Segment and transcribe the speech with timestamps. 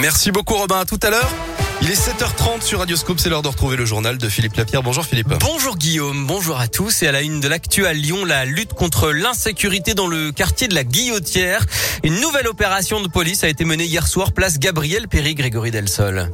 [0.00, 1.28] Merci beaucoup Robin, à tout à l'heure.
[1.82, 4.84] Il est 7h30 sur Radioscope, c'est l'heure de retrouver le journal de Philippe Lapierre.
[4.84, 5.34] Bonjour Philippe.
[5.40, 7.02] Bonjour Guillaume, bonjour à tous.
[7.02, 10.68] Et à la une de l'actu à Lyon, la lutte contre l'insécurité dans le quartier
[10.68, 11.66] de la Guillotière.
[12.04, 16.30] Une nouvelle opération de police a été menée hier soir, place Gabriel Péry, Grégory Delsol.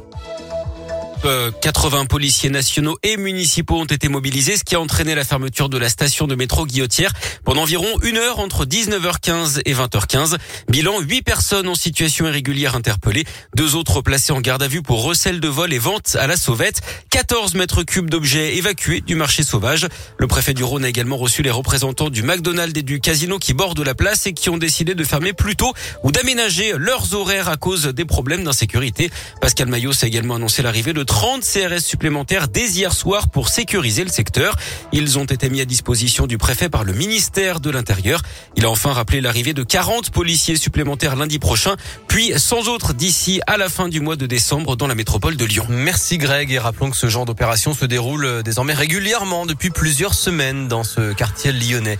[1.25, 5.77] 80 policiers nationaux et municipaux ont été mobilisés, ce qui a entraîné la fermeture de
[5.77, 7.11] la station de métro Guillotière
[7.43, 10.37] pendant environ une heure entre 19h15 et 20h15.
[10.69, 13.23] Bilan, 8 personnes en situation irrégulière interpellées,
[13.55, 16.37] deux autres placées en garde à vue pour recel de vol et vente à la
[16.37, 19.87] sauvette, 14 mètres cubes d'objets évacués du marché sauvage.
[20.19, 23.55] Le préfet du Rhône a également reçu les représentants du McDonald's et du casino qui
[23.55, 27.49] bordent la place et qui ont décidé de fermer plus tôt ou d'aménager leurs horaires
[27.49, 29.09] à cause des problèmes d'insécurité.
[29.41, 34.03] Pascal Maillot a également annoncé l'arrivée de 30 CRS supplémentaires dès hier soir pour sécuriser
[34.03, 34.57] le secteur.
[34.91, 38.21] Ils ont été mis à disposition du préfet par le ministère de l'Intérieur.
[38.57, 41.77] Il a enfin rappelé l'arrivée de 40 policiers supplémentaires lundi prochain,
[42.09, 45.45] puis sans autres d'ici à la fin du mois de décembre dans la métropole de
[45.45, 45.65] Lyon.
[45.69, 50.67] Merci Greg et rappelons que ce genre d'opération se déroule désormais régulièrement depuis plusieurs semaines
[50.67, 51.97] dans ce quartier lyonnais.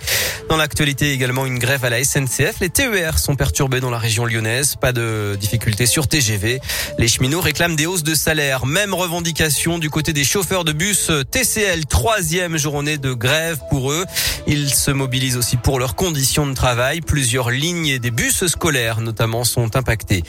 [0.50, 2.60] Dans l'actualité également une grève à la SNCF.
[2.60, 4.76] Les TER sont perturbés dans la région lyonnaise.
[4.76, 6.60] Pas de difficultés sur TGV.
[6.98, 8.66] Les cheminots réclament des hausses de salaire.
[8.66, 11.86] Même revendication du côté des chauffeurs de bus TCL.
[11.86, 14.04] Troisième journée de grève pour eux.
[14.48, 17.02] Ils se mobilisent aussi pour leurs conditions de travail.
[17.02, 20.24] Plusieurs lignes des bus scolaires notamment sont impactés.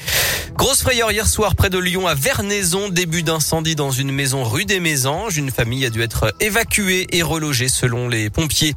[0.54, 2.90] Grosse frayeur hier soir près de Lyon à Vernaison.
[2.90, 5.38] Début d'incendie dans une maison rue des Mésanges.
[5.38, 8.76] Une famille a dû être évacuée et relogée selon les pompiers.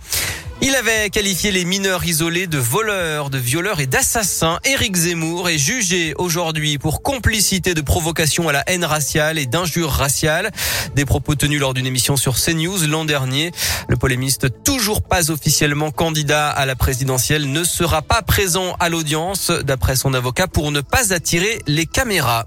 [0.63, 4.59] Il avait qualifié les mineurs isolés de voleurs, de violeurs et d'assassins.
[4.65, 9.91] Éric Zemmour est jugé aujourd'hui pour complicité de provocation à la haine raciale et d'injures
[9.91, 10.51] raciales.
[10.95, 13.53] Des propos tenus lors d'une émission sur CNews l'an dernier.
[13.89, 19.51] Le polémiste, toujours pas officiellement candidat à la présidentielle, ne sera pas présent à l'audience,
[19.51, 22.47] d'après son avocat, pour ne pas attirer les caméras.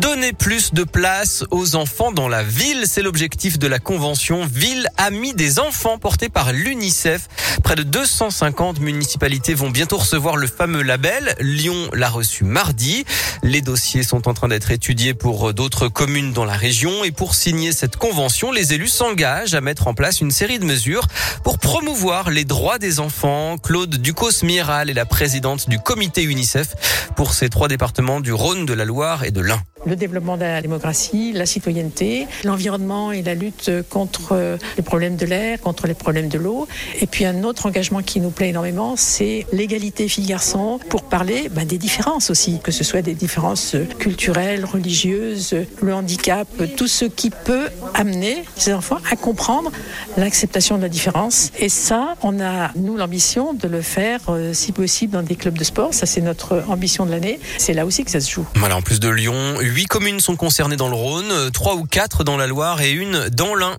[0.00, 4.88] Donner plus de place aux enfants dans la ville, c'est l'objectif de la convention Ville
[4.98, 7.28] Amie des enfants portée par l'UNICEF.
[7.64, 11.34] Près de 250 municipalités vont bientôt recevoir le fameux label.
[11.40, 13.06] Lyon l'a reçu mardi.
[13.42, 17.34] Les dossiers sont en train d'être étudiés pour d'autres communes dans la région et pour
[17.34, 21.06] signer cette convention, les élus s'engagent à mettre en place une série de mesures
[21.42, 23.56] pour promouvoir les droits des enfants.
[23.56, 28.74] Claude Ducos-Miral est la présidente du comité UNICEF pour ces trois départements du Rhône, de
[28.74, 33.34] la Loire et de l'Ain le développement de la démocratie, la citoyenneté, l'environnement et la
[33.34, 36.66] lutte contre les problèmes de l'air, contre les problèmes de l'eau.
[37.00, 41.66] Et puis un autre engagement qui nous plaît énormément, c'est l'égalité filles-garçons pour parler ben,
[41.66, 47.30] des différences aussi, que ce soit des différences culturelles, religieuses, le handicap, tout ce qui
[47.30, 49.70] peut amener ces enfants à comprendre
[50.16, 51.52] l'acceptation de la différence.
[51.58, 55.56] Et ça, on a, nous, l'ambition de le faire, euh, si possible, dans des clubs
[55.56, 55.94] de sport.
[55.94, 57.38] Ça, c'est notre ambition de l'année.
[57.58, 58.46] C'est là aussi que ça se joue.
[58.56, 62.24] Voilà, en plus de Lyon, Huit communes sont concernées dans le Rhône, trois ou quatre
[62.24, 63.76] dans la Loire et une dans l'Ain.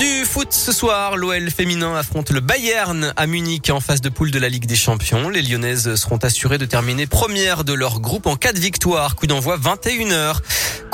[0.00, 4.32] Du foot ce soir, l'OL féminin affronte le Bayern à Munich en phase de poule
[4.32, 5.28] de la Ligue des Champions.
[5.28, 9.14] Les Lyonnaises seront assurées de terminer première de leur groupe en cas de victoire.
[9.14, 10.38] Coup d'envoi 21h.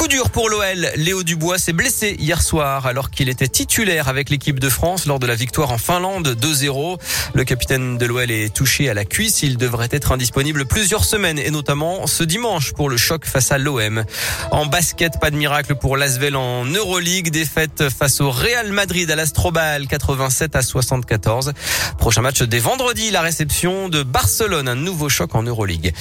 [0.04, 0.90] Coup dur pour l'OL.
[0.96, 5.18] Léo Dubois s'est blessé hier soir alors qu'il était titulaire avec l'équipe de France lors
[5.18, 6.98] de la victoire en Finlande 2-0.
[7.32, 9.42] Le capitaine de l'OL est touché à la cuisse.
[9.42, 13.56] Il devrait être indisponible plusieurs semaines et notamment ce dimanche pour le choc face à
[13.56, 14.04] l'OM.
[14.50, 17.30] En basket, pas de miracle pour l'Asvel en Euroleague.
[17.30, 21.54] Défaite face au Real Madrid à l'Astrobal 87 à 74.
[21.96, 24.68] Prochain match dès vendredi, la réception de Barcelone.
[24.68, 25.94] Un nouveau choc en Euroleague.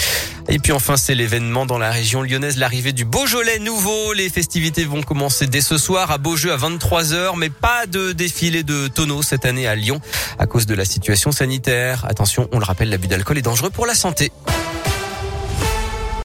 [0.50, 3.93] Et puis enfin, c'est l'événement dans la région lyonnaise, l'arrivée du Beaujolais nouveau.
[4.16, 8.64] Les festivités vont commencer dès ce soir à Beaujeu à 23h, mais pas de défilé
[8.64, 10.00] de tonneaux cette année à Lyon
[10.40, 12.06] à cause de la situation sanitaire.
[12.08, 14.32] Attention, on le rappelle, l'abus d'alcool est dangereux pour la santé.